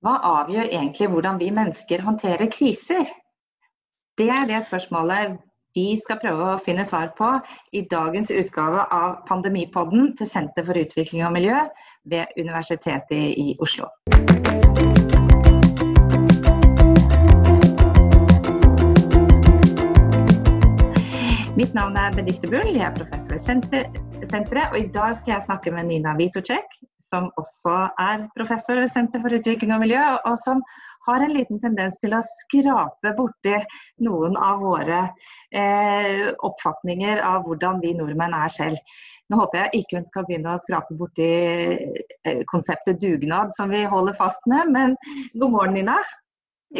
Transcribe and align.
Hva 0.00 0.14
avgjør 0.24 0.70
egentlig 0.72 1.10
hvordan 1.12 1.36
vi 1.36 1.50
mennesker 1.52 2.00
håndterer 2.00 2.48
kriser? 2.48 3.04
Det 4.16 4.30
er 4.32 4.46
det 4.48 4.62
spørsmålet 4.64 5.34
vi 5.76 5.82
skal 6.00 6.16
prøve 6.22 6.46
å 6.54 6.60
finne 6.64 6.86
svar 6.88 7.10
på 7.18 7.28
i 7.76 7.82
dagens 7.90 8.32
utgave 8.32 8.86
av 8.96 9.18
Pandemipodden 9.28 10.14
til 10.16 10.30
Senter 10.30 10.64
for 10.64 10.80
utvikling 10.80 11.26
og 11.26 11.34
miljø 11.36 11.58
ved 12.08 12.32
Universitetet 12.40 13.36
i 13.36 13.52
Oslo. 13.60 13.90
Mitt 21.60 21.76
navn 21.76 22.00
er 22.00 22.16
Benedicte 22.16 22.48
Bull, 22.48 22.72
jeg 22.72 22.88
er 22.88 22.96
professor 22.96 23.36
ved 23.36 23.44
senteret. 24.32 24.72
Og 24.72 24.80
i 24.80 24.88
dag 24.96 25.12
skal 25.20 25.36
jeg 25.36 25.44
snakke 25.50 25.76
med 25.76 25.92
Nina 25.92 26.16
Vitocek, 26.16 26.80
som 27.10 27.28
også 27.40 27.76
er 28.00 28.26
professor 28.36 28.80
ved 28.80 28.90
Senter 28.92 29.22
for 29.22 29.34
utvikling 29.34 29.74
og 29.74 29.82
miljø, 29.82 30.02
og 30.28 30.36
som 30.38 30.62
har 31.08 31.24
en 31.24 31.34
liten 31.34 31.60
tendens 31.62 31.98
til 32.02 32.14
å 32.14 32.22
skrape 32.26 33.14
borti 33.16 33.56
noen 34.06 34.36
av 34.38 34.60
våre 34.62 35.00
eh, 35.50 36.28
oppfatninger 36.46 37.22
av 37.26 37.44
hvordan 37.46 37.80
vi 37.82 37.94
nordmenn 37.98 38.36
er 38.36 38.52
selv. 38.54 38.96
Nå 39.30 39.40
håper 39.40 39.64
jeg 39.64 39.82
ikke 39.82 39.98
hun 39.98 40.08
skal 40.08 40.26
begynne 40.28 40.54
å 40.54 40.62
skrape 40.62 40.96
borti 41.00 41.30
eh, 41.30 42.42
konseptet 42.52 43.00
dugnad, 43.02 43.54
som 43.56 43.72
vi 43.72 43.84
holder 43.88 44.18
fast 44.18 44.44
med, 44.50 44.72
men 44.74 44.98
god 45.34 45.56
morgen, 45.56 45.78
Nina. 45.78 45.98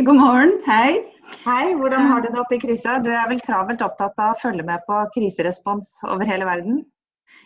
God 0.06 0.20
morgen, 0.20 0.52
hei. 0.68 1.00
Hei, 1.42 1.74
hvordan 1.74 2.06
har 2.06 2.22
du 2.22 2.28
det 2.30 2.38
oppe 2.38 2.54
i 2.54 2.62
krisa? 2.62 3.00
Du 3.02 3.08
er 3.10 3.26
vel 3.30 3.42
travelt 3.42 3.82
opptatt 3.82 4.20
av 4.22 4.36
å 4.36 4.38
følge 4.38 4.62
med 4.68 4.84
på 4.86 5.00
kriserespons 5.16 5.96
over 6.06 6.28
hele 6.28 6.46
verden? 6.46 6.84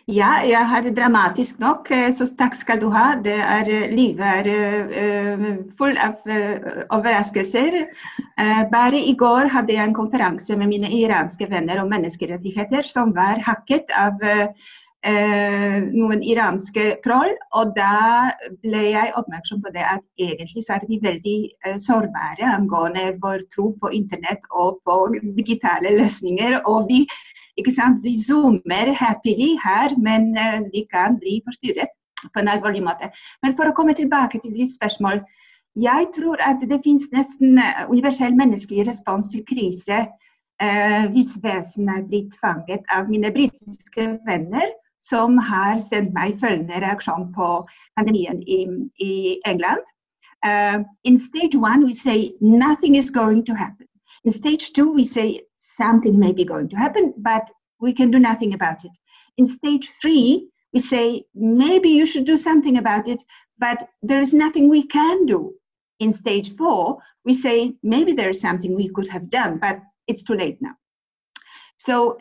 Ja, 0.05 0.43
jeg 0.45 0.61
har 0.69 0.83
det 0.85 0.91
dramatisk 0.93 1.57
nok, 1.57 1.87
eh, 1.89 2.11
så 2.13 2.27
takk 2.37 2.53
skal 2.53 2.77
du 2.77 2.91
ha. 2.93 3.15
Det 3.17 3.39
er, 3.41 3.65
eh, 3.65 3.89
livet 3.89 4.21
er 4.21 4.49
uh, 4.93 5.45
full 5.73 5.97
av 5.97 6.21
overraskelser. 6.93 7.87
Bare 8.69 8.99
i 9.01 9.15
går 9.17 9.49
hadde 9.49 9.73
jeg 9.73 9.81
en 9.81 9.97
konferanse 9.97 10.57
med 10.57 10.69
mine 10.69 10.91
iranske 10.93 11.49
venner 11.49 11.81
om 11.81 11.89
menneskerettigheter 11.89 12.85
som 12.85 13.15
var 13.15 13.41
hakket 13.41 13.89
av 13.97 14.21
noen 15.05 16.21
iranske 16.21 16.97
troll. 17.05 17.33
Og 17.57 17.73
da 17.75 18.29
ble 18.61 18.83
jeg 18.91 19.13
oppmerksom 19.17 19.61
på 19.63 19.73
det 19.73 19.85
at 19.89 20.03
egentlig 20.21 20.65
så 20.65 20.77
er 20.77 20.85
vi 20.89 21.01
veldig 21.01 21.77
sårbare 21.81 22.51
angående 22.57 23.13
vår 23.21 23.45
tro 23.53 23.71
på 23.81 23.93
internett 23.93 24.45
og 24.51 24.81
på 24.85 24.99
digitale 25.37 25.97
løsninger. 25.97 26.61
og 26.65 26.89
vi 26.89 27.05
ikke 27.59 27.73
sant? 27.75 28.03
De 28.03 28.13
zoomer 28.23 28.91
happily 28.99 29.55
her, 29.63 29.95
men 30.07 30.33
uh, 30.37 30.61
vi 30.73 30.85
kan 30.91 31.19
bli 31.21 31.39
forstyrret 31.47 31.93
på 32.33 32.41
en 32.41 32.51
alvorlig 32.51 32.83
måte. 32.83 33.11
Men 33.43 33.55
for 33.57 33.69
å 33.69 33.75
komme 33.77 33.95
tilbake 33.97 34.41
til 34.43 34.55
ditt 34.55 34.73
spørsmål. 34.75 35.23
Jeg 35.75 36.07
tror 36.15 36.39
at 36.39 36.61
det 36.63 36.79
finnes 36.85 37.09
nesten 37.11 37.57
eh, 37.59 37.81
universell 37.91 38.35
menneskelig 38.39 38.85
respons 38.87 39.33
til 39.33 39.43
krise 39.49 40.05
uh, 40.63 41.03
hvis 41.11 41.33
vesenet 41.43 41.97
er 41.97 42.05
blitt 42.07 42.37
fanget 42.39 42.85
av 42.95 43.09
mine 43.11 43.31
britiske 43.35 44.05
venner 44.27 44.71
som 45.03 45.35
har 45.37 45.81
sendt 45.83 46.15
meg 46.15 46.39
følgende 46.39 46.79
reaksjon 46.81 47.27
på 47.35 47.49
pandemien 47.99 48.39
i, 48.47 48.61
i 49.03 49.11
England. 49.45 49.83
Uh, 50.45 50.83
in 51.03 51.19
stage 51.19 51.55
one, 51.59 51.85
we 51.85 51.93
say 51.93 52.31
nothing 52.39 52.95
is 52.95 53.11
going 53.11 53.43
to 53.45 53.53
happen. 53.53 53.87
In 54.23 54.31
stage 54.31 54.73
two, 54.73 54.93
we 54.93 55.05
say 55.05 55.41
something 55.77 56.17
may 56.19 56.31
be 56.31 56.45
going 56.45 56.69
to 56.69 56.75
happen, 56.75 57.13
but 57.17 57.49
we 57.79 57.93
can 57.93 58.11
do 58.11 58.19
nothing 58.19 58.53
about 58.53 58.83
it. 58.85 58.91
In 59.37 59.45
stage 59.45 59.89
three, 60.01 60.49
we 60.73 60.79
say 60.79 61.25
maybe 61.33 61.89
you 61.89 62.05
should 62.05 62.25
do 62.25 62.37
something 62.37 62.77
about 62.77 63.07
it, 63.07 63.23
but 63.57 63.87
there 64.01 64.21
is 64.21 64.33
nothing 64.33 64.69
we 64.69 64.83
can 64.83 65.25
do. 65.25 65.53
In 65.99 66.11
stage 66.11 66.55
four, 66.55 66.97
we 67.23 67.33
say 67.33 67.75
maybe 67.83 68.13
there 68.13 68.29
is 68.29 68.41
something 68.41 68.75
we 68.75 68.89
could 68.89 69.07
have 69.07 69.29
done, 69.29 69.57
but 69.57 69.79
it's 70.07 70.23
too 70.23 70.35
late 70.35 70.61
now. 70.61 70.75
So 71.77 72.17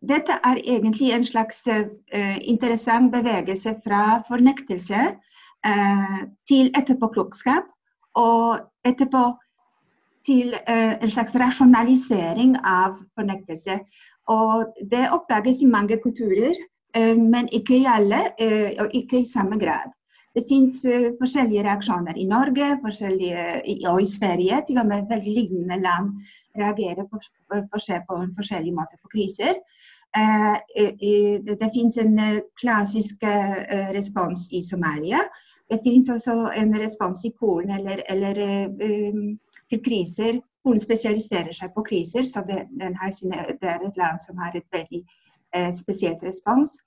dette 0.00 0.40
er 0.44 0.56
egentlig 0.64 1.12
en 1.12 1.24
slags 1.24 1.66
uh, 1.66 2.38
interessant 2.42 3.12
bevegelse 3.12 3.80
fra 3.84 4.22
fornektelse 4.28 5.16
uh, 5.66 6.20
til 6.48 6.70
etterpåklokskap, 6.76 7.64
og 8.14 8.60
etterpå 8.84 9.32
til 10.26 10.54
uh, 10.54 10.94
en 11.02 11.10
slags 11.10 11.34
rasjonalisering 11.40 12.56
av 12.60 12.96
fornektelse. 13.18 13.78
Og 14.32 14.78
det 14.90 15.10
oppdages 15.12 15.60
i 15.62 15.68
mange 15.68 15.98
kulturer, 16.00 16.56
men 17.18 17.48
ikke 17.52 17.74
i 17.80 17.88
alle, 17.90 18.20
og 18.80 18.92
ikke 18.94 19.18
i 19.20 19.26
samme 19.26 19.58
grad. 19.58 19.90
Det 20.32 20.44
fins 20.48 20.78
forskjellige 21.18 21.64
reaksjoner 21.66 22.16
i 22.16 22.24
Norge 22.30 22.68
og 22.78 23.98
i 24.00 24.06
Sverige. 24.08 24.60
Til 24.68 24.78
og 24.78 24.86
med 24.86 25.10
veldig 25.10 25.34
lignende 25.34 25.80
land 25.82 26.14
reagerer 26.56 27.04
på, 27.10 27.18
på, 27.50 27.60
på 28.08 28.20
en 28.22 28.32
forskjellig 28.38 28.72
måte 28.78 28.96
på 29.02 29.10
kriser. 29.16 29.58
Eh, 30.16 30.56
det 31.60 31.70
finnes 31.74 31.96
en 31.98 32.18
eh, 32.18 32.42
klassisk 32.60 33.22
eh, 33.22 33.90
respons 33.96 34.46
i 34.52 34.62
Somalia. 34.62 35.24
Det 35.70 35.80
finnes 35.82 36.08
også 36.08 36.52
en 36.54 36.74
respons 36.78 37.24
i 37.24 37.32
Polen 37.40 37.70
eller, 37.70 38.02
eller 38.08 38.38
til 39.70 39.82
kriser. 39.84 40.40
Polen 40.64 40.80
spesialiserer 40.80 41.52
seg 41.56 41.74
på 41.74 41.84
kriser, 41.84 42.24
så 42.28 42.42
det, 42.46 42.64
sine, 43.12 43.44
det 43.60 43.70
er 43.70 43.84
et 43.84 44.00
land 44.00 44.22
som 44.22 44.40
har 44.40 44.56
et 44.56 44.66
veldig 44.72 45.02
eh, 45.54 45.70
spesielt 45.76 46.24
respons. 46.24 46.78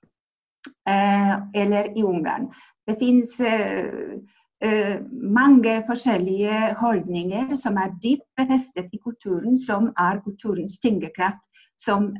Eh, 0.88 1.34
eller 1.62 1.92
i 1.96 2.02
Ungarn. 2.02 2.48
Det 2.86 2.98
finnes 2.98 3.38
eh, 3.40 4.98
mange 5.12 5.76
forskjellige 5.86 6.74
holdninger 6.80 7.54
som 7.56 7.78
er 7.78 7.94
dypt 8.02 8.26
befestet 8.36 8.90
i 8.92 8.98
kulturen, 8.98 9.54
som 9.58 9.92
er 9.96 10.22
kulturens 10.26 10.80
tyngdekraft, 10.82 11.44
som 11.78 12.10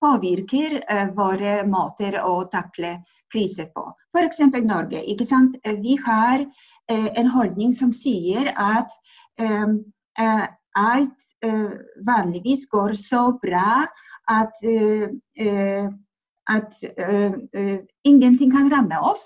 påvirker 0.00 0.80
eh, 0.88 1.08
våre 1.16 1.60
måter 1.68 2.18
å 2.24 2.44
takle 2.52 2.98
kriser 3.32 3.70
på. 3.74 3.84
F.eks. 4.16 4.40
Norge. 4.64 5.02
ikke 5.04 5.26
sant? 5.28 5.58
Vi 5.62 5.96
har 6.06 6.40
eh, 6.42 6.48
en 6.90 7.28
holdning 7.30 7.74
som 7.76 7.92
sier 7.94 8.50
at 8.58 8.94
eh, 9.38 10.46
alt 10.78 11.28
vanligvis 12.06 12.66
går 12.70 12.94
så 12.98 13.22
bra 13.42 13.86
at, 14.30 14.66
at 16.54 16.76
ingenting 18.04 18.52
kan 18.52 18.68
ramme 18.72 19.00
oss. 19.00 19.24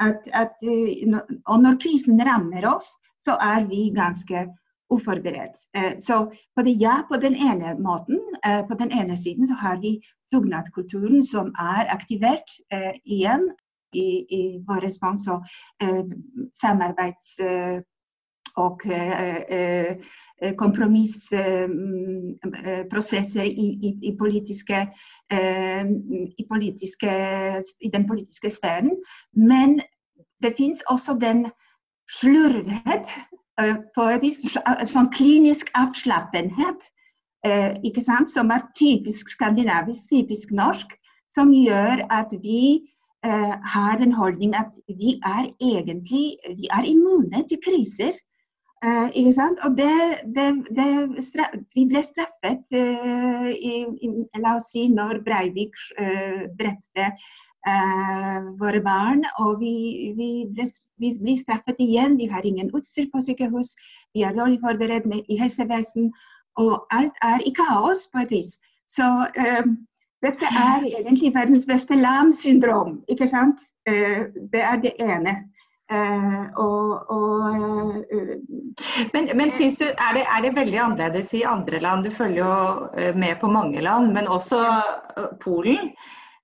At, 0.00 0.24
at, 0.32 0.56
og 0.64 1.62
når 1.62 1.78
krisen 1.82 2.22
rammer 2.26 2.66
oss, 2.70 2.88
så 3.26 3.36
er 3.36 3.68
vi 3.68 3.90
ganske 3.94 4.46
uforberedt. 4.90 5.56
Eh, 5.76 5.98
så 5.98 6.32
på, 6.56 6.62
det, 6.62 6.70
ja, 6.70 7.02
på 7.08 7.16
den 7.16 7.36
ene 7.36 7.74
måten, 7.78 8.20
eh, 8.46 8.66
på 8.66 8.74
den 8.74 8.92
ene 8.92 9.16
siden 9.16 9.46
så 9.46 9.54
har 9.54 9.80
vi 9.80 10.00
dugnadskulturen 10.32 11.22
som 11.22 11.52
er 11.58 11.90
aktivert 11.94 12.58
eh, 12.72 12.94
igjen 13.04 13.50
i, 13.92 14.26
i 14.30 14.64
vår 14.68 14.80
respons 14.86 15.28
og 15.32 15.44
samarbeids 16.54 17.40
og 18.60 18.80
kompromissprosesser 20.58 23.44
i, 23.46 23.68
i, 23.88 23.90
i, 24.10 24.12
politiske, 24.18 24.86
politiske, 26.50 27.12
i 27.80 27.88
den 27.92 28.08
politiske 28.08 28.50
sfæren. 28.50 28.90
Men 29.32 29.80
det 30.42 30.54
fins 30.58 30.82
også 30.90 31.18
den 31.20 31.46
slurvhet 32.10 33.06
Eh, 33.60 33.76
sånn 34.88 35.10
klinisk 35.12 35.70
avslappenhet 35.76 36.86
eh, 37.46 37.76
som 38.30 38.52
er 38.54 38.66
typisk 38.78 39.32
skandinavisk, 39.34 40.08
typisk 40.12 40.54
norsk, 40.56 40.94
som 41.32 41.52
gjør 41.52 42.06
at 42.10 42.32
vi 42.42 42.86
eh, 43.24 43.54
har 43.74 43.98
den 43.98 44.12
holdning 44.12 44.54
at 44.56 44.80
vi 44.88 45.18
er 45.26 45.50
egentlig 45.60 46.36
vi 46.56 46.68
er 46.72 46.88
immune 46.88 47.44
til 47.48 47.60
kriser. 47.64 48.16
Eh, 48.84 49.08
ikke 49.14 49.34
sant? 49.36 49.58
Og 49.64 49.76
det, 49.76 49.92
det, 50.36 50.48
det 50.76 50.88
vi 51.74 51.84
ble 51.90 52.02
straffet 52.02 52.64
eh, 52.72 53.50
i, 53.52 53.74
i, 53.84 54.12
La 54.40 54.56
oss 54.56 54.70
si 54.72 54.88
når 54.88 55.20
Breivik 55.26 55.76
uh, 56.00 56.48
drepte 56.60 57.12
våre 58.56 58.80
barn, 58.80 59.20
og 59.36 59.58
vi, 59.60 59.74
vi 60.16 60.28
ble 60.48 60.64
vi 61.00 61.10
blir 61.16 61.36
straffet 61.36 61.80
igjen. 61.80 62.16
Vi 62.16 62.28
har 62.32 62.46
ingen 62.46 62.70
utstyr 62.76 63.08
på 63.12 63.20
sykehus. 63.24 63.74
Vi 64.14 64.24
er 64.24 64.36
dårlig 64.36 64.60
forberedt 64.64 65.06
med, 65.08 65.24
i 65.28 65.36
helsevesen. 65.40 66.10
Og 66.60 66.86
alt 66.92 67.16
er 67.24 67.44
i 67.46 67.52
kaos 67.56 68.06
på 68.12 68.24
et 68.24 68.32
vis. 68.34 68.58
Så 68.90 69.06
um, 69.36 69.76
dette 70.24 70.48
er 70.48 70.84
egentlig 70.84 71.32
verdens 71.34 71.66
beste 71.68 71.96
land-syndrom. 71.96 73.00
ikke 73.08 73.28
sant? 73.28 73.62
Uh, 73.88 74.28
det 74.52 74.62
er 74.62 74.82
det 74.82 74.94
ene. 75.00 75.36
Uh, 75.90 76.44
og, 76.60 77.10
og 77.10 77.40
uh, 78.14 78.36
men, 79.14 79.30
men 79.34 79.50
synes 79.50 79.80
du, 79.80 79.86
er 79.88 80.14
det, 80.14 80.22
er 80.22 80.44
det, 80.44 80.54
veldig 80.58 80.80
annerledes 80.84 81.34
i 81.34 81.42
andre 81.42 81.80
land? 81.82 82.04
Du 82.04 82.14
følger 82.14 82.44
jo 82.44 83.14
med 83.18 83.40
på 83.40 83.50
mange 83.50 83.80
land, 83.80 84.12
men 84.12 84.28
også 84.28 84.60
Polen. 85.40 85.92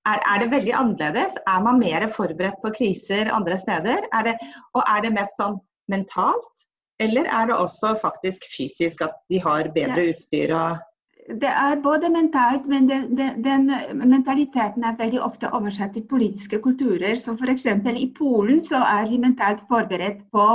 Er, 0.07 0.19
er, 0.23 0.39
det 0.39 0.51
veldig 0.51 0.73
annerledes? 0.73 1.37
Er 1.47 1.63
man 1.63 1.79
mer 1.79 2.07
forberedt 2.07 2.59
på 2.63 2.73
kriser 2.75 3.31
andre 3.33 3.57
steder? 3.59 4.07
Er 4.13 4.23
det, 4.23 4.35
og 4.73 4.83
er 4.87 5.03
det 5.05 5.15
mest 5.15 5.39
sånn 5.39 5.59
mentalt, 5.91 6.67
eller 6.99 7.27
er 7.29 7.49
det 7.49 7.55
også 7.55 7.93
faktisk 8.01 8.45
fysisk 8.57 9.03
at 9.05 9.15
de 9.31 9.39
har 9.43 9.69
bedre 9.75 10.09
utstyr 10.11 10.53
og 10.55 10.79
det 11.27 11.49
er 11.49 11.81
både 11.83 12.09
mentalt, 12.09 12.67
men 12.71 12.87
den, 12.87 13.17
den, 13.17 13.43
den, 13.43 13.71
mentaliteten 13.99 14.83
er 14.87 14.95
veldig 14.99 15.19
ofte 15.25 15.49
oversatt 15.51 15.93
til 15.93 16.05
politiske 16.07 16.59
kulturer. 16.63 17.15
Så 17.19 17.35
f.eks. 17.35 17.65
i 17.67 18.07
Polen 18.17 18.61
så 18.63 18.79
er 18.79 19.09
vi 19.09 19.19
mentalt 19.19 19.63
forberedt 19.67 20.23
på 20.31 20.45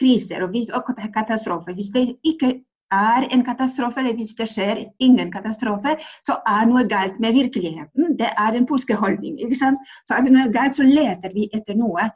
kriser 0.00 0.44
og, 0.44 0.56
og 0.76 0.90
katastrofer. 1.14 1.72
Hvis 1.72 1.88
det 1.94 2.04
ikke 2.24 2.58
er 2.92 3.24
en 3.32 3.44
katastrofe, 3.44 4.00
eller 4.00 4.16
hvis 4.20 4.36
det 4.36 4.48
skjer 4.52 4.84
ingen 4.98 5.32
katastrofe, 5.32 5.96
så 6.24 6.36
er 6.48 6.68
noe 6.68 6.84
galt 6.88 7.16
med 7.20 7.32
virkeligheten. 7.32 8.16
Det 8.20 8.28
er 8.28 8.52
den 8.52 8.68
polske 8.68 8.96
holdning. 9.00 9.40
Så 9.56 9.72
er 10.12 10.24
det 10.24 10.36
noe 10.36 10.52
galt, 10.52 10.76
så 10.76 10.84
leter 10.84 11.32
vi 11.34 11.48
etter 11.56 11.76
noe. 11.76 12.10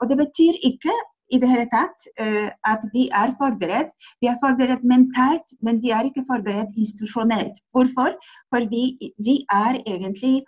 Og 0.00 0.08
det 0.08 0.18
betyr 0.24 0.56
ikke 0.64 0.94
i 1.30 1.40
det 1.40 1.48
hele 1.50 1.68
tatt 1.72 2.08
uh, 2.20 2.48
at 2.72 2.84
vi 2.94 3.08
er 3.22 3.34
forberedt. 3.40 3.90
Vi 4.22 4.30
er 4.30 4.38
forberedt 4.42 4.84
mentalt, 4.84 5.56
men 5.62 5.82
vi 5.82 5.92
er 5.94 6.08
ikke 6.08 6.26
forberedt 6.30 6.76
institusjonelt. 6.76 7.60
Hvorfor? 7.72 8.16
For 8.52 8.70
vi, 8.72 9.12
vi 9.18 9.40
er 9.52 9.82
egentlig 9.84 10.42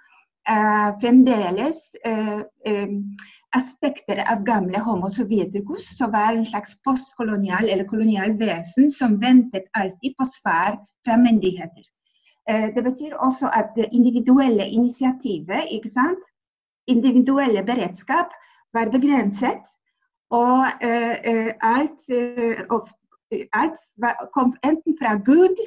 uh, 0.49 0.91
fremdeles 1.03 1.85
uh, 2.07 2.41
um, 2.71 2.97
aspekter 3.57 4.23
av 4.31 4.45
gamle 4.47 4.81
Homo 4.85 5.11
sovjeticus, 5.11 5.89
som 5.97 6.13
var 6.15 6.37
en 6.37 6.47
slags 6.47 6.77
postkolonial 6.87 7.69
eller 7.69 7.89
kolonial 7.89 8.37
vesen 8.39 8.91
som 8.95 9.19
ventet 9.23 9.67
alltid 9.79 10.15
på 10.19 10.27
svar 10.29 10.79
fra 11.07 11.17
myndigheter. 11.19 11.87
Eh, 12.51 12.69
det 12.75 12.85
betyr 12.87 13.17
også 13.19 13.51
at 13.53 13.75
det 13.77 13.91
individuelle 13.93 14.67
initiativet, 14.69 15.75
individuelle 16.87 17.63
beredskap, 17.67 18.33
var 18.75 18.91
begrenset. 18.91 19.67
Og 20.31 20.65
eh, 20.87 21.17
eh 21.33 21.53
alt, 21.67 22.11
eh, 22.11 22.63
alt, 23.53 23.79
kom 24.35 24.55
enten 24.63 24.97
fra 24.99 25.17
Gud, 25.19 25.59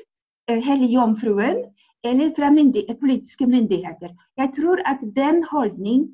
jomfruen, 0.93 1.63
eller 2.03 2.33
fra 2.35 2.49
myndighet, 2.51 2.99
politiske 2.99 3.47
myndigheter. 3.47 4.11
Jeg 4.37 4.49
tror 4.55 4.79
at 4.85 4.99
den 5.15 5.43
holdning 5.51 6.09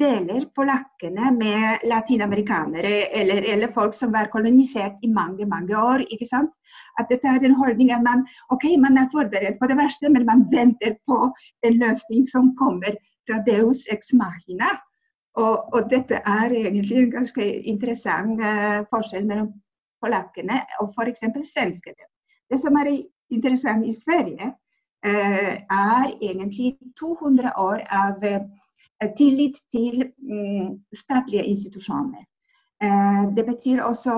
deler 0.00 0.46
polakkene 0.56 1.32
med 1.36 1.84
latinamerikanere 1.88 3.12
eller, 3.12 3.44
eller, 3.54 3.72
folk 3.72 3.94
som 3.94 4.12
var 4.12 4.30
kolonisert 4.32 4.96
i 5.02 5.08
mange 5.08 5.46
mange 5.46 5.76
år. 5.76 6.04
ikke 6.10 6.28
sant? 6.28 6.50
At 6.98 7.08
dette 7.10 7.28
er 7.28 7.44
en 7.44 7.56
holdning 7.56 7.92
at 7.92 8.04
man, 8.04 8.24
okay, 8.50 8.76
man 8.76 8.96
er 8.96 9.08
forberedt 9.12 9.60
på 9.60 9.68
det 9.68 9.76
verste, 9.76 10.08
men 10.08 10.26
man 10.28 10.46
venter 10.52 10.96
på 11.08 11.18
en 11.64 11.78
løsning 11.80 12.24
som 12.28 12.54
kommer 12.56 12.96
fra 13.28 13.40
Deus 13.48 13.84
ex 13.92 14.12
machina. 14.12 14.72
Og, 15.34 15.74
og 15.74 15.90
dette 15.90 16.14
er 16.14 16.52
egentlig 16.52 16.96
en 16.98 17.10
ganske 17.10 17.44
interessant 17.72 18.40
uh, 18.40 18.82
forskjell 18.92 19.24
mellom 19.26 19.48
polakkene 20.04 20.58
og 20.80 20.92
f.eks. 20.92 21.24
svenskene. 21.52 22.08
Det 22.50 22.58
som 22.60 22.76
er 22.76 22.90
interessant 23.32 23.86
i 23.86 23.94
Sverige, 23.96 24.50
uh, 25.06 25.54
er 25.56 26.12
egentlig 26.20 26.74
200 27.00 27.54
år 27.56 27.80
av 27.88 28.20
uh, 28.28 29.08
tillit 29.16 29.56
til 29.72 30.04
um, 30.04 30.76
statlige 30.92 31.44
institusjoner. 31.44 32.28
Det 33.36 33.44
betyr 33.46 33.82
også 33.86 34.12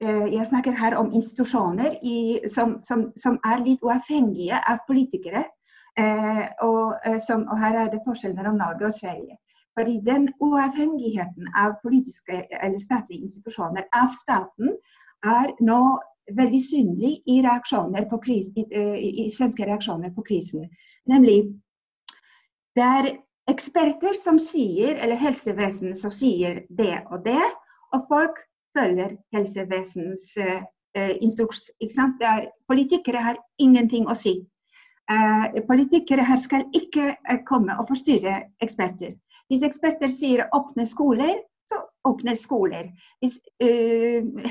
Jeg 0.00 0.46
snakker 0.46 0.72
her 0.78 0.94
om 0.96 1.12
institusjoner 1.12 1.96
i, 2.02 2.38
som, 2.48 2.76
som, 2.82 3.00
som, 3.16 3.38
er 3.44 3.64
litt 3.64 3.82
uavhengige 3.82 4.60
av 4.70 4.78
politikere. 4.86 5.42
Og, 6.62 6.94
som, 7.26 7.42
og, 7.50 7.58
her 7.58 7.74
er 7.80 7.90
det 7.90 8.04
forskjell 8.06 8.36
mellom 8.36 8.60
Norge 8.62 8.86
og 8.86 8.94
Sverige. 8.94 9.36
Fordi 9.80 9.96
den 10.04 10.26
uavhengigheten 10.44 11.46
av 11.56 11.78
politiske 11.80 12.42
eller 12.52 12.82
statlige 12.82 13.24
institusjoner 13.24 13.86
av 13.96 14.10
staten 14.12 14.74
er 15.24 15.54
nå 15.64 15.80
veldig 16.36 16.60
synlig 16.60 17.12
i, 17.24 17.38
reaksjoner 17.46 18.04
på 18.10 18.18
kris, 18.26 18.50
i, 18.60 18.66
i, 18.68 19.10
i 19.24 19.30
svenske 19.32 19.64
reaksjoner 19.64 20.12
på 20.12 20.24
krisen. 20.26 20.66
Nemlig 21.08 21.38
det 22.76 22.84
er 22.84 23.08
eksperter 23.50 24.18
som 24.20 24.38
sier, 24.42 24.98
eller 25.00 25.18
helsevesenet 25.18 25.98
som 25.98 26.12
sier 26.14 26.60
det 26.68 27.00
og 27.08 27.24
det, 27.24 27.40
og 27.96 28.04
folk 28.12 28.44
følger 28.76 29.16
helsevesenets 29.34 30.28
uh, 30.38 30.60
instruks. 31.24 31.70
Er, 31.80 32.50
politikere 32.68 33.24
har 33.24 33.40
ingenting 33.58 34.06
å 34.12 34.18
si. 34.18 34.36
Uh, 35.10 35.48
politikere 35.66 36.28
her 36.28 36.38
skal 36.38 36.68
ikke 36.76 37.14
uh, 37.16 37.40
komme 37.48 37.80
og 37.80 37.88
forstyrre 37.90 38.36
eksperter. 38.62 39.16
Hvis 39.50 39.64
eksperter 39.66 40.12
sier 40.14 40.46
åpne 40.56 40.86
skoler, 40.86 41.40
så 41.68 41.82
åpne 42.06 42.36
skoler. 42.38 42.90
Hvis 43.22 43.38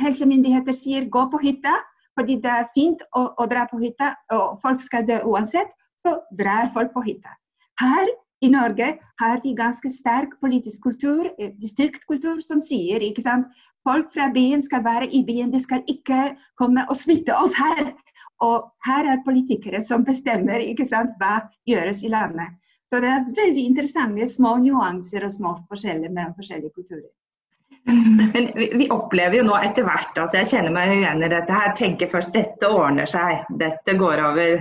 helsemyndigheter 0.01 0.75
sier 0.75 1.09
gå 1.11 1.25
på 1.31 1.41
hytta 1.43 1.79
fordi 2.19 2.35
det 2.43 2.51
er 2.51 2.65
fint 2.75 3.03
å, 3.15 3.29
å 3.39 3.45
dra 3.47 3.61
på 3.69 3.77
hytta 3.79 4.09
og 4.35 4.57
folk 4.59 4.81
skal 4.83 5.05
dø 5.07 5.21
uansett, 5.23 5.69
så 6.03 6.17
drar 6.35 6.67
folk 6.73 6.91
på 6.91 7.03
hytta. 7.05 7.31
Her 7.79 8.11
i 8.43 8.49
Norge 8.51 8.89
har 9.21 9.39
vi 9.43 9.53
ganske 9.55 9.87
sterk 9.91 10.33
politisk 10.43 10.83
kultur, 10.83 11.29
eh, 11.39 11.53
distriktkultur, 11.63 12.41
som 12.43 12.59
sier 12.63 13.03
ikke 13.07 13.23
sant? 13.23 13.47
folk 13.87 14.11
fra 14.13 14.29
byen 14.33 14.61
skal 14.61 14.83
være 14.83 15.07
i 15.15 15.23
byen, 15.25 15.51
de 15.53 15.59
skal 15.63 15.83
ikke 15.87 16.35
komme 16.59 16.85
og 16.89 16.97
smitte 16.99 17.35
oss 17.35 17.55
her. 17.57 17.93
Og 18.43 18.69
her 18.87 19.07
er 19.11 19.23
politikere 19.25 19.81
som 19.83 20.05
bestemmer 20.07 20.63
ikke 20.63 20.87
sant, 20.87 21.15
hva 21.19 21.49
gjøres 21.67 22.03
i 22.03 22.11
landet. 22.11 22.55
Så 22.89 22.99
det 23.03 23.09
er 23.13 23.31
veldig 23.37 23.63
interessante 23.69 24.27
små 24.31 24.55
nyanser 24.63 25.25
og 25.27 25.33
små 25.33 25.53
forskjeller 25.69 26.09
mellom 26.09 26.33
forskjellige 26.37 26.73
kulturer. 26.73 27.09
Men 28.33 28.49
vi, 28.55 28.87
opplever 28.91 29.39
jo 29.39 29.43
nå 29.47 29.55
etter 29.63 29.85
hvert, 29.87 30.17
altså 30.19 30.41
jeg 30.41 30.49
kjenner 30.51 30.73
meg 30.73 30.91
igjen 30.97 31.23
i 31.23 31.29
dette 31.31 31.53
her, 31.53 31.71
tenker 31.77 32.09
først 32.11 32.33
dette 32.35 32.69
ordner 32.69 33.09
seg, 33.09 33.45
dette 33.61 33.95
går 33.97 34.23
over. 34.25 34.55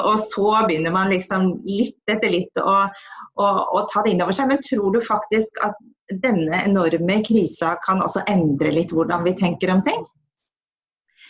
Og 0.00 0.16
så 0.24 0.48
begynner 0.68 0.94
man 0.94 1.12
liksom 1.12 1.52
litt 1.68 2.10
etter 2.10 2.32
litt 2.32 2.60
å, 2.62 2.78
å, 2.88 3.46
å 3.78 3.84
ta 3.92 4.04
det 4.04 4.16
inn 4.16 4.24
over 4.24 4.36
seg. 4.36 4.50
Men 4.50 4.64
tror 4.64 4.96
du 4.96 5.00
faktisk 5.04 5.60
at 5.64 5.78
denne 6.24 6.62
enorme 6.64 7.20
krisa 7.26 7.76
kan 7.84 8.00
også 8.04 8.24
endre 8.32 8.72
litt 8.74 8.94
hvordan 8.96 9.28
vi 9.28 9.36
tenker 9.38 9.74
om 9.74 9.84
ting? 9.84 10.00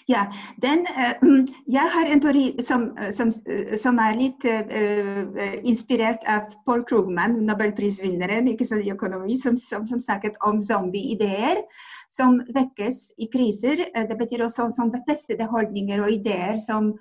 Ja, 0.09 0.23
den, 0.57 0.87
uh, 0.89 1.45
jeg 1.77 1.91
har 1.93 2.09
en 2.09 2.21
teori 2.25 2.47
som, 2.65 2.89
som, 3.13 3.29
som 3.77 3.99
er 4.01 4.17
litt 4.17 4.47
uh, 4.49 5.43
inspirert 5.69 6.25
av 6.25 6.55
Paul 6.65 6.81
Krugman, 6.89 7.37
nobelprisvinneren 7.45 8.49
i 8.49 8.57
økonomi, 8.95 9.37
som, 9.43 9.59
som, 9.61 9.85
snakket 9.85 10.41
om 10.49 10.63
zombie-ideer 10.65 11.61
som 12.09 12.39
vekkes 12.57 13.03
i 13.21 13.29
kriser. 13.29 13.85
Det 13.93 14.17
betyr 14.17 14.47
også 14.47 14.71
som 14.73 14.95
befestede 14.95 15.45
holdninger 15.45 16.01
og 16.01 16.15
ideer 16.15 16.57
som, 16.57 16.95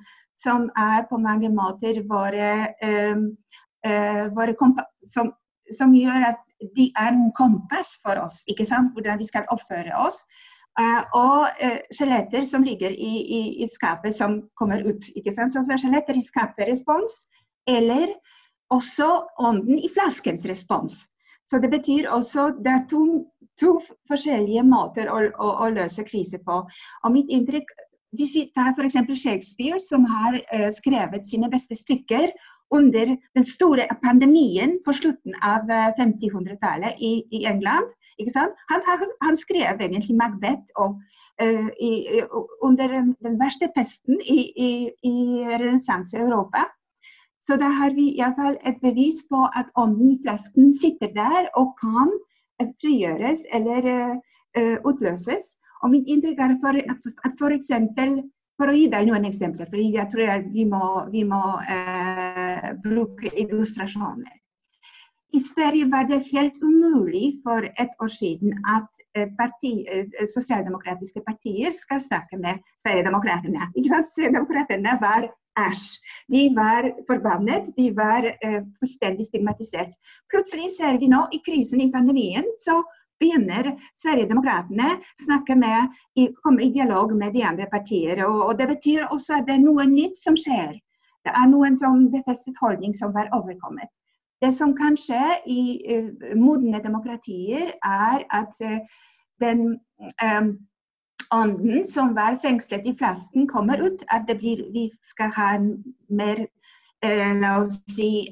er 0.75 1.07
på 1.07 1.17
mange 1.17 1.47
måter 1.49 2.03
våre, 2.11 2.51
uh, 2.83 4.27
våre 4.35 4.57
som, 5.07 5.31
som 5.71 5.95
gjør 5.95 6.27
at 6.33 6.43
de 6.75 6.91
er 6.99 7.15
en 7.15 7.31
kompass 7.39 7.95
for 8.03 8.19
oss, 8.19 8.43
ikke 8.51 8.67
sant? 8.67 8.91
hvordan 8.93 9.23
vi 9.23 9.31
skal 9.31 9.47
oppføre 9.53 9.95
oss. 9.95 10.25
Uh, 10.77 11.01
og 11.17 11.47
uh, 11.57 11.77
skjeletter 11.89 12.43
som 12.45 12.61
ligger 12.65 12.93
i, 12.93 13.13
i, 13.25 13.39
i, 13.63 13.67
skapet 13.71 14.13
som 14.13 14.43
kommer 14.59 14.83
ut. 14.85 15.07
ikke 15.17 15.33
sant? 15.33 15.49
Så 15.49 15.63
skjeletter 15.65 16.17
i 16.17 16.21
skapet 16.21 16.69
respons, 16.69 17.23
eller 17.65 18.11
også 18.73 19.07
ånden 19.41 19.79
i 19.81 19.89
flaskens 19.89 20.45
respons. 20.45 20.99
Så 21.49 21.57
det 21.63 21.71
betyr 21.73 22.11
også 22.13 22.51
det 22.61 22.73
er 22.75 22.85
to, 22.91 23.01
to 23.57 23.77
forskjellige 24.11 24.65
måter 24.67 25.09
å, 25.09 25.23
å, 25.33 25.51
å, 25.65 25.71
løse 25.73 26.05
kriser 26.05 26.43
på. 26.45 26.61
Og 27.03 27.13
mitt 27.15 27.33
inntrykk, 27.33 27.73
Hvis 28.15 28.37
vi 28.37 28.45
tar 28.55 28.71
f.eks. 28.71 29.01
Shakespeare, 29.19 29.81
som 29.83 30.05
har 30.07 30.37
uh, 30.53 30.69
skrevet 30.71 31.25
sine 31.25 31.49
beste 31.49 31.75
stykker 31.75 32.29
under 32.71 33.17
den 33.35 33.45
store 33.47 33.87
pandemien 34.03 34.77
på 34.85 34.93
slutten 34.93 35.33
av 35.41 35.67
50-100-tallet 35.97 37.01
i, 37.01 37.25
i 37.33 37.45
England, 37.49 37.89
han, 38.35 38.53
han, 38.69 39.11
han, 39.21 39.37
skrev 39.37 39.81
egentlig 39.81 40.15
Macbeth 40.17 40.73
og, 40.75 41.01
uh, 41.43 41.69
i, 41.81 42.21
under 42.61 42.87
den, 42.87 43.15
den, 43.25 43.37
verste 43.39 43.69
pesten 43.75 44.21
i, 44.21 44.39
i, 44.55 44.71
i 45.03 45.17
renessanse-Europa. 45.51 46.65
Så 47.41 47.55
da 47.55 47.69
har 47.71 47.93
vi 47.95 48.09
iallfall 48.17 48.57
et 48.67 48.79
bevis 48.81 49.21
på 49.29 49.45
at 49.55 49.69
ånden 49.75 50.15
i 50.15 50.19
flasken 50.23 50.73
sitter 50.73 51.13
der 51.15 51.47
og 51.55 51.77
kan 51.79 52.11
frigjøres 52.81 53.45
eller 53.53 53.91
uh, 54.57 54.77
utløses. 54.83 55.55
Og 55.83 55.93
mitt 55.93 56.09
inntrykk 56.09 56.41
er 56.41 56.57
for, 56.63 56.81
at 56.81 57.37
f.eks. 57.37 57.69
For, 57.69 58.17
for 58.57 58.73
å 58.73 58.75
gi 58.75 58.87
deg 58.89 59.05
noen 59.07 59.29
eksempler, 59.29 59.69
for 59.69 59.77
jeg 59.77 60.09
tror 60.11 60.47
vi 60.49 60.65
må, 60.65 60.83
vi 61.13 61.21
må 61.23 61.43
uh, 61.61 62.69
bruke 62.83 63.29
illustrasjoner. 63.37 64.33
I 65.33 65.39
Sverige 65.39 65.85
var 65.91 66.03
det 66.07 66.27
helt 66.33 66.57
umulig 66.63 67.27
for 67.45 67.59
et 67.83 67.93
år 68.03 68.11
siden 68.21 68.53
at 68.75 68.89
eh, 69.15 69.27
parti, 69.39 69.73
eh, 69.91 70.05
sosialdemokratiske 70.35 71.21
partier 71.27 71.71
skal 71.71 71.99
snakke 72.01 72.37
med 72.45 72.55
Sverigedemokraterna. 72.81 73.67
Sverigedemokraterna 74.13 74.93
var 75.07 75.27
æsj. 75.67 75.85
De 76.33 76.41
var 76.61 76.81
forbannet, 77.09 77.63
de 77.77 77.87
var 78.03 78.21
uh, 78.45 78.61
fullstendig 78.79 79.25
stigmatisert. 79.25 79.91
Plutselig 80.31 80.69
ser 80.77 80.99
vi 81.01 81.09
nå 81.13 81.21
i 81.33 81.41
krisen 81.47 81.81
i 81.81 81.91
pandemien, 81.95 82.45
så 82.65 82.75
begynner 83.19 83.71
Sverigedemokraterna 83.97 84.89
snakke 85.25 85.55
med, 85.55 85.97
i, 86.15 86.29
komme 86.43 86.63
i 86.67 86.73
dialog 86.77 87.15
med 87.17 87.33
de 87.33 87.45
andre 87.51 87.67
partier. 87.71 88.25
Og, 88.27 88.41
og, 88.47 88.59
Det 88.59 88.67
betyr 88.75 89.09
også 89.11 89.39
at 89.39 89.47
det 89.49 89.57
er 89.57 89.65
noe 89.65 89.85
nytt 89.89 90.17
som 90.21 90.37
skjer. 90.37 90.77
Det 91.25 91.33
er 91.35 91.47
noen 91.51 91.75
som 91.77 92.05
befestet 92.13 92.59
holdning 92.61 92.93
som 92.95 93.15
var 93.17 93.33
overkommet. 93.35 93.89
Det 94.41 94.53
som 94.53 94.75
kan 94.77 94.97
skje 94.97 95.23
i 95.49 95.61
uh, 95.89 96.35
modne 96.37 96.81
demokratier, 96.83 97.73
er 97.83 98.25
at 98.29 98.59
uh, 98.61 98.79
den 99.41 99.79
um, 100.23 100.51
ånden 101.33 101.87
som 101.87 102.13
var 102.15 102.37
fengslet 102.41 102.87
i 102.87 102.95
flasken, 102.97 103.47
kommer 103.47 103.81
ut. 103.81 104.03
At 104.13 104.29
blir, 104.37 104.63
vi 104.73 104.89
skal 105.03 105.33
ha 105.35 105.55
en 105.55 105.71
mer 106.09 106.45
la 107.41 107.51
oss 107.61 107.83
si, 107.93 108.25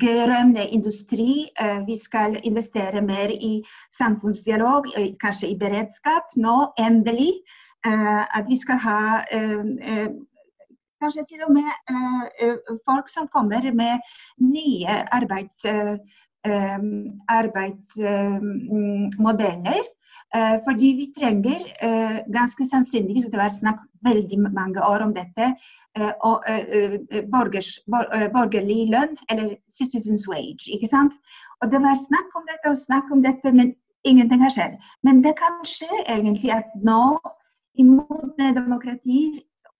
grønne 0.00 0.62
industri. 0.72 1.50
Vi 1.86 1.96
skal 2.00 2.38
investere 2.44 3.02
mer 3.02 3.28
i 3.28 3.58
samfunnsdialog, 3.92 4.86
kanskje 5.20 5.50
i 5.50 5.58
beredskap 5.60 6.32
nå, 6.36 6.70
endelig. 6.78 7.42
At 7.84 8.48
vi 8.48 8.56
skal 8.56 8.80
ha 8.80 9.02
kanskje 11.00 11.24
til 11.28 11.40
og 11.46 11.52
med 11.56 11.70
uh, 11.92 12.16
folk 12.88 13.06
som 13.12 13.28
kommer 13.34 13.62
med 13.74 13.94
nye 14.42 14.92
arbeids, 15.16 15.58
uh, 15.68 15.96
arbeidsmodeller. 17.40 19.82
Uh, 20.36 20.56
fordi 20.66 20.88
vi 20.98 21.06
trenger 21.18 21.60
ganske 22.32 22.62
sannsynligvis, 22.70 23.30
det 23.32 23.40
var 23.40 23.50
snakk 23.50 23.80
veldig 24.06 24.38
mange 24.40 24.80
år 24.86 25.00
om 25.04 25.14
dette, 25.14 25.54
og, 26.24 26.44
borgers, 27.32 27.80
bor, 27.90 28.04
borgerlig 28.32 28.90
lønn, 28.94 29.14
eller 29.28 29.54
citizens 29.68 30.28
wage. 30.30 30.70
ikke 30.70 30.88
sant? 30.88 31.12
Og 31.60 31.70
Det 31.72 31.80
var 31.82 32.06
snakk 32.06 32.36
om 32.38 32.44
dette 32.48 32.68
og 32.70 32.76
snakk 32.78 33.10
om 33.12 33.22
dette, 33.26 33.52
men 33.52 33.74
ingenting 34.04 34.42
har 34.42 34.50
skjedd. 34.54 34.74
Men 35.02 35.24
det 35.24 35.34
kan 35.42 35.64
skje 35.66 35.90
egentlig 36.06 36.52
at 36.54 36.64
nå 36.84 37.18
i 37.78 37.84
modne 37.84 38.54
demokrati 38.56 39.20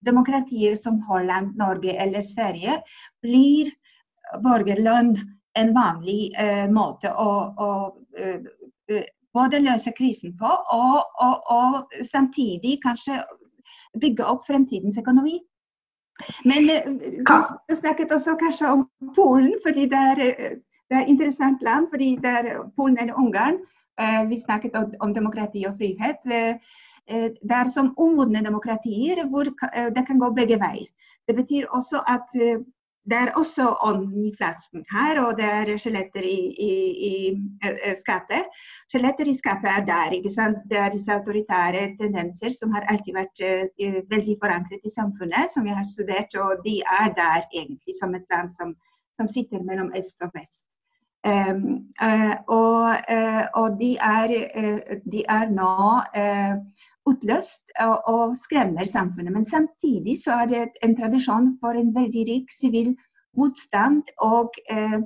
demokratier 0.07 0.76
som 0.76 1.00
Holland, 1.09 1.57
Norge 1.57 1.92
eller 1.92 2.23
Sverige 2.23 2.80
blir 3.23 3.71
borgerlønn 4.45 5.14
en 5.59 5.75
vanlig 5.75 6.30
eh, 6.38 6.66
måte 6.71 7.11
å, 7.11 7.30
å 7.59 7.71
uh, 8.21 9.00
både 9.35 9.61
løse 9.62 9.92
krisen 9.97 10.37
på 10.38 10.50
og, 10.50 10.99
og, 11.23 11.50
og, 11.50 11.95
samtidig 12.07 12.78
kanskje 12.85 13.21
bygge 14.00 14.26
opp 14.26 14.47
fremtidens 14.47 14.99
økonomi. 15.00 15.40
Men 16.47 16.71
uh, 16.71 17.50
du 17.66 17.75
snakket 17.75 18.14
også 18.14 18.37
kanskje 18.40 18.71
om 18.76 18.87
Polen, 19.16 19.57
fordi 19.66 19.88
det 19.90 20.04
er, 20.12 20.23
det 20.54 20.97
er 20.97 21.02
et 21.02 21.12
interessant 21.12 21.62
land. 21.66 21.90
fordi 21.90 22.14
det 22.23 22.57
Polen 22.76 22.99
eller 22.99 23.19
Ungarn. 23.19 23.59
Vi 24.28 24.37
snakket 24.40 24.76
om, 25.00 25.14
demokrati 25.14 25.66
og 25.68 25.75
frihet. 25.76 26.23
Eh, 27.11 27.30
det 27.49 27.56
er 27.56 27.70
som 27.73 27.94
umodne 27.99 28.42
demokratier 28.44 29.25
hvor 29.30 29.49
eh, 29.70 29.88
det 29.94 30.04
kan 30.06 30.20
gå 30.20 30.28
begge 30.37 30.61
veier. 30.61 30.90
Det 31.28 31.35
betyr 31.37 31.66
også 31.78 32.04
at 32.06 32.37
eh, 32.38 32.61
det 33.11 33.16
er 33.16 33.32
også 33.40 33.64
ånden 33.88 34.26
i 34.28 34.35
flasken 34.37 34.85
her, 34.92 35.18
og 35.25 35.38
det 35.38 35.47
er 35.49 35.70
skjeletter 35.82 36.23
i, 36.23 36.38
i, 36.68 36.75
i 37.09 37.14
skapet. 37.97 38.61
Skjeletter 38.92 39.26
i 39.26 39.35
skapet 39.35 39.70
er 39.73 39.87
der. 39.88 40.14
ikke 40.18 40.30
sant? 40.35 40.61
Det 40.70 40.78
er 40.78 40.92
disse 40.92 41.16
autoritære 41.16 41.87
tendenser 41.99 42.54
som 42.54 42.76
har 42.76 42.87
alltid 42.92 43.16
vært 43.16 43.42
uh, 43.42 43.99
veldig 44.12 44.37
forankret 44.44 44.85
i 44.85 44.92
samfunnet, 44.94 45.49
som 45.50 45.64
vi 45.64 45.75
har 45.75 45.88
studert, 45.88 46.37
og 46.44 46.61
de 46.68 46.76
er 47.00 47.16
der 47.16 47.49
egentlig 47.49 47.97
som 47.99 48.14
et 48.14 48.28
land 48.30 48.52
som, 48.61 48.76
som 49.16 49.32
sitter 49.32 49.64
mellom 49.64 49.90
øst 49.97 50.20
og 50.20 50.37
vest. 50.37 50.70
Uh, 51.21 52.33
og, 52.49 52.97
uh, 53.12 53.45
og 53.61 53.81
de, 53.81 53.91
er, 54.00 54.33
de, 55.12 55.25
er, 55.29 55.50
nå 55.53 55.75
utløst 57.09 57.71
og, 57.81 57.97
og, 58.09 58.37
skremmer 58.37 58.85
samfunnet. 58.85 59.33
Men 59.33 59.45
samtidig 59.45 60.19
så 60.25 60.43
er 60.43 60.50
det 60.53 60.67
en 60.85 60.97
tradisjon 60.97 61.55
for 61.62 61.79
en 61.79 61.95
veldig 61.97 62.27
rik 62.29 62.53
sivil 62.55 62.93
motstand 63.39 64.03
og 64.27 64.59
eh, 64.71 64.99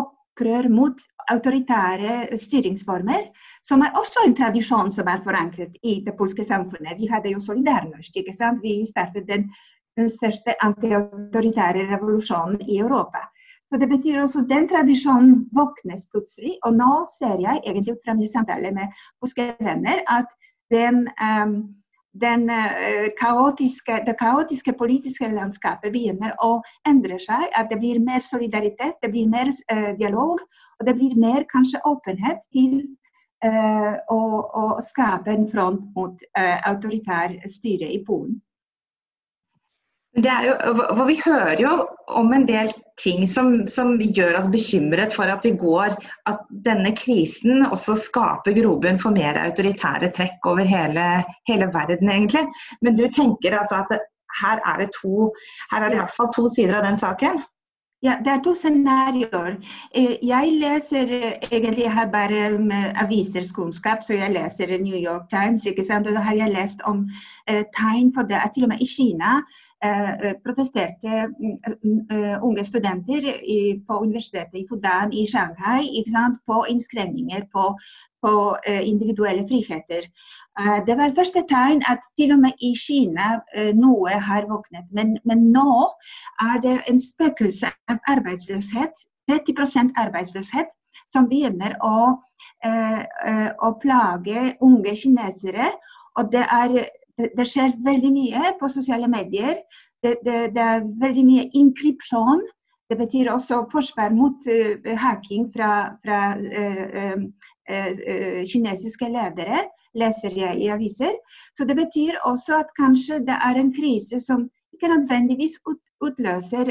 opprør 0.00 0.68
mot 0.72 1.02
autoritære 1.32 2.38
styringsformer, 2.40 3.28
som 3.62 3.82
er 3.84 3.96
også 4.00 4.26
en 4.26 4.36
tradisjon 4.38 4.92
som 4.94 5.08
er 5.12 5.22
forankret 5.24 5.76
i 5.82 6.00
det 6.06 6.16
polske 6.18 6.44
samfunnet. 6.44 6.98
Vi 7.00 7.10
hadde 7.12 7.32
jo 7.34 7.40
Solidarność? 7.40 8.16
Vi 8.62 8.76
startet 8.88 9.28
den, 9.28 9.50
den 9.96 10.10
største 10.10 10.56
antiautoritære 10.62 11.88
revolusjonen 11.94 12.60
i 12.68 12.78
Europa. 12.78 13.26
Så 13.72 13.78
Det 13.80 13.88
betyr 13.88 14.20
også 14.22 14.44
den 14.48 14.68
tradisjonen 14.70 15.48
våknes 15.54 16.06
plutselig. 16.12 16.54
Og 16.64 16.76
nå 16.76 16.90
ser 17.18 17.40
jeg 17.42 17.62
egentlig 17.64 17.96
frem 18.04 18.20
til 18.22 18.30
samtaler 18.30 18.74
med 18.74 18.92
polske 19.20 19.48
venner 19.60 20.04
at 20.18 20.28
den, 20.74 21.08
um, 21.28 21.56
den 22.26 22.46
uh, 22.50 23.08
kaotiske, 23.18 23.98
det 24.06 24.14
kaotiske 24.22 24.72
politiske 24.78 25.30
landskapet 25.34 25.92
begynner 25.92 26.36
å 26.42 26.60
endre 26.86 27.18
seg. 27.22 27.48
At 27.58 27.70
det 27.72 27.80
blir 27.82 27.98
mer 28.02 28.22
solidaritet, 28.22 29.00
det 29.02 29.10
blir 29.10 29.26
mer 29.34 29.50
uh, 29.50 29.92
dialog, 29.98 30.38
og 30.78 30.86
det 30.86 30.94
blir 30.94 31.18
mer 31.18 31.42
kanskje 31.50 31.82
åpenhet 31.90 32.46
til 32.54 32.78
uh, 33.42 33.94
å, 34.14 34.20
å, 34.62 34.64
skape 34.78 35.34
en 35.34 35.50
front 35.50 35.90
mot 35.98 36.22
autoritær 36.38 37.34
styre 37.50 37.90
i 37.90 38.02
Polen. 38.06 38.38
Jo, 40.16 40.54
for 40.96 41.04
vi 41.10 41.18
hører 41.20 41.60
jo 41.60 41.70
om 42.16 42.30
en 42.32 42.46
del 42.48 42.70
ting 42.96 43.26
som, 43.28 43.66
som, 43.68 43.98
gjør 44.00 44.38
oss 44.38 44.46
bekymret 44.48 45.12
for 45.12 45.28
at 45.28 45.42
vi 45.44 45.52
går 45.60 45.92
at 46.30 46.46
denne 46.64 46.94
krisen 46.96 47.66
også 47.66 47.98
skaper 48.00 48.56
grobunn 48.56 49.00
for 49.02 49.12
mer 49.12 49.36
autoritære 49.42 50.08
trekk 50.16 50.48
over 50.48 50.64
hele, 50.64 51.04
hele, 51.50 51.68
verden, 51.74 52.08
egentlig. 52.08 52.46
Men 52.80 52.96
du 52.96 53.04
tenker 53.12 53.58
altså 53.58 53.82
at 53.82 54.06
her 54.40 54.62
er 54.64 54.80
det 54.80 54.88
to, 54.96 55.28
her 55.74 55.84
er 55.84 55.92
det 55.92 55.98
i 55.98 56.00
hvert 56.00 56.16
fall 56.16 56.32
to 56.32 56.46
sider 56.48 56.80
av 56.80 56.88
den 56.88 56.96
saken? 57.02 57.44
Ja, 58.04 58.16
det 58.24 58.32
er 58.32 58.40
to 58.44 58.54
scenarioer. 58.56 59.56
Eh, 59.96 60.16
jeg 60.24 60.56
leser 60.62 61.12
eh, 61.16 61.46
egentlig 61.50 61.84
jeg 61.84 61.92
har 61.96 62.08
bare 62.12 62.48
avisers 63.04 63.52
kunnskap, 63.56 64.04
så 64.04 64.16
jeg 64.16 64.32
leser 64.32 64.76
New 64.80 64.96
York 64.96 65.28
Times. 65.32 65.68
ikke 65.68 65.84
sant? 65.84 66.08
Og 66.08 66.16
da 66.16 66.24
har 66.24 66.36
jeg 66.40 66.56
lest 66.56 66.84
om 66.88 67.04
eh, 67.48 67.64
tegn 67.76 68.12
på 68.16 68.24
det 68.28 68.40
til 68.54 68.68
og 68.68 68.72
med 68.72 68.84
i 68.84 68.88
Kina 68.88 69.40
Eh, 69.40 69.42
eh, 69.42 69.65
protesterte 70.44 71.26
mm, 71.28 72.06
eh, 72.10 72.42
unge 72.42 72.64
studenter 72.64 73.20
på 73.88 73.98
universitetet 74.00 74.54
i 74.54 74.66
Fudan 74.68 75.12
i 75.12 75.26
Shanghai 75.26 76.04
på 76.46 76.64
innskrenkninger 76.68 77.42
på, 77.52 77.76
på 78.24 78.56
individuelle 78.82 79.46
friheter. 79.48 80.02
Det 80.86 80.96
var 80.96 81.12
første 81.14 81.42
tegn 81.48 81.82
at 81.86 82.00
til 82.16 82.32
og 82.32 82.38
med 82.40 82.52
i 82.60 82.72
Kina 82.74 83.40
noe 83.74 84.10
har 84.10 84.48
våknet. 84.48 84.86
Men, 84.90 85.18
men 85.24 85.52
nå 85.52 85.92
er 86.40 86.60
det 86.62 86.80
en 86.88 87.00
spøkelse 87.00 87.68
av 87.88 87.98
arbeidsløshet, 88.08 89.04
30% 89.30 89.92
arbeidsløshet, 90.00 90.72
som 91.06 91.28
begynner 91.28 91.76
å, 91.84 92.16
å 93.60 93.72
plage 93.82 94.56
unge 94.60 94.96
kinesere. 94.96 95.68
Og 96.16 96.32
det 96.32 96.46
er 96.48 96.88
det 97.16 97.46
skjer 97.48 97.76
veldig 97.84 98.12
mye 98.12 98.52
på 98.60 98.68
sosiale 98.68 99.08
medier. 99.08 99.56
Det, 100.04 100.16
det, 100.26 100.36
det 100.56 100.62
er 100.62 100.86
veldig 101.00 101.24
mye 101.26 101.46
inkrypsjon. 101.60 102.44
Det 102.90 102.98
betyr 103.00 103.30
også 103.32 103.64
forsvar 103.72 104.12
mot 104.14 104.46
uh, 104.46 104.90
hacking 105.00 105.48
fra, 105.54 105.70
fra 106.04 106.20
uh, 106.36 107.16
uh, 107.72 108.42
kinesiske 108.46 109.08
ledere, 109.10 109.64
leser 109.96 110.36
jeg 110.36 110.60
i 110.62 110.68
aviser. 110.74 111.16
Så 111.58 111.66
det 111.66 111.78
betyr 111.80 112.20
også 112.28 112.60
at 112.60 112.70
kanskje 112.78 113.24
det 113.26 113.40
er 113.48 113.58
en 113.58 113.72
krise 113.74 114.20
som 114.22 114.46
ikke 114.76 114.92
nødvendigvis 114.92 115.56
ut, 115.66 115.80
utløser 116.04 116.68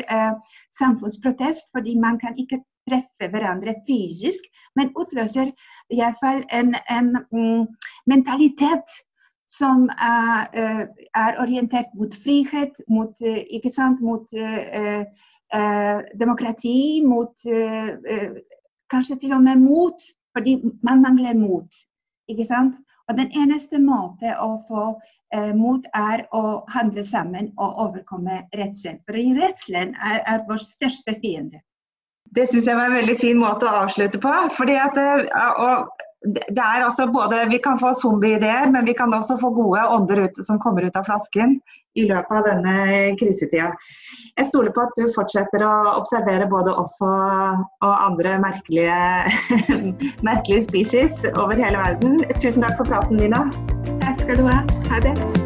samfunnsprotest, 0.77 1.71
fordi 1.73 1.95
man 1.97 2.19
kan 2.21 2.35
ikke 2.37 2.59
treffe 2.85 3.29
hverandre 3.33 3.73
fysisk, 3.87 4.45
men 4.77 4.91
utløser 4.99 5.49
i 5.89 5.99
hvert 5.99 6.19
fall 6.21 6.43
en, 6.53 6.75
en 6.93 7.09
um, 7.33 7.65
mentalitet 8.05 8.97
som 9.47 9.89
er, 9.89 10.47
eh, 10.53 10.85
er, 11.15 11.39
orientert 11.39 11.93
mot 11.95 12.15
frihet, 12.23 12.81
mot, 12.87 13.21
eh, 13.21 13.69
sant, 13.69 14.01
mot 14.01 14.33
uh, 14.33 15.03
demokrati, 16.19 17.03
mot 17.05 17.33
kanskje 18.91 19.15
til 19.21 19.33
og 19.33 19.43
med 19.43 19.61
mot, 19.61 20.01
fordi 20.35 20.57
man 20.83 21.01
mangler 21.01 21.33
mot. 21.37 21.69
ikke 22.27 22.45
sant? 22.45 22.75
Og 23.07 23.17
Den 23.17 23.29
eneste 23.37 23.79
måten 23.79 24.33
å 24.41 24.57
få 24.67 24.99
mot 25.55 25.85
er 25.93 26.25
å 26.33 26.65
handle 26.69 27.03
sammen 27.03 27.51
og 27.57 27.77
overkomme 27.85 28.41
redselen. 28.57 28.99
For 29.05 29.13
redselen 29.13 29.93
er, 30.01 30.23
er 30.25 30.43
vår 30.49 30.57
største 30.57 31.15
fiende. 31.21 31.61
Det 32.35 32.47
syns 32.49 32.65
jeg 32.65 32.75
var 32.75 32.89
en 32.89 32.97
veldig 32.97 33.17
fin 33.19 33.37
måte 33.37 33.69
å 33.69 33.85
avslutte 33.85 34.19
på. 34.19 34.33
fordi 34.57 34.75
at, 34.81 34.97
og 35.61 36.04
det 36.25 36.61
er 36.61 36.85
altså 36.85 37.07
både, 37.07 37.45
Vi 37.49 37.57
kan 37.57 37.79
få 37.79 37.93
zombieideer, 37.93 38.71
men 38.71 38.85
vi 38.85 38.93
kan 38.93 39.13
også 39.13 39.37
få 39.41 39.49
gode 39.53 39.87
ånder 39.87 40.25
ut, 40.25 40.45
som 40.45 40.59
kommer 40.59 40.85
ut 40.87 40.95
av 40.95 41.05
flasken 41.05 41.59
i 41.95 42.05
løpet 42.09 42.31
av 42.31 42.43
denne 42.49 42.75
krisetida. 43.19 43.71
Jeg 44.35 44.49
stoler 44.49 44.73
på 44.75 44.83
at 44.83 44.97
du 44.99 45.07
fortsetter 45.15 45.63
å 45.63 45.73
observere 45.95 46.49
både 46.51 46.73
oss 46.75 46.97
og, 47.05 47.63
andre 47.85 48.35
merkelige, 48.43 48.99
merkelige 50.29 50.67
species 50.67 51.23
over 51.35 51.55
hele 51.55 51.79
verden. 51.79 52.23
Tusen 52.35 52.65
takk 52.65 52.79
for 52.81 52.89
praten, 52.89 53.21
Nina. 53.21 53.45
Takk 54.03 54.23
skal 54.25 54.41
du 54.41 54.47
ha. 54.49 54.63
Ha 54.91 55.03
det. 55.07 55.44